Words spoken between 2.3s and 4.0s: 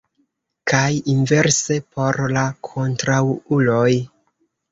la kontraŭuloj.